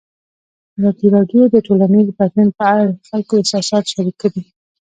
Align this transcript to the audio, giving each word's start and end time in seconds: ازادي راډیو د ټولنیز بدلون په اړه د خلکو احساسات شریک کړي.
ازادي 0.77 1.07
راډیو 1.15 1.43
د 1.49 1.55
ټولنیز 1.67 2.07
بدلون 2.17 2.49
په 2.57 2.63
اړه 2.71 2.83
د 2.87 2.93
خلکو 3.09 3.33
احساسات 3.41 3.83
شریک 3.93 4.15
کړي. 4.21 4.41